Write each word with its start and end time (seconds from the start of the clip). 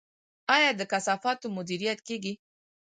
آیا 0.55 0.69
د 0.75 0.81
کثافاتو 0.91 1.47
مدیریت 1.57 1.99
کیږي؟ 2.07 2.33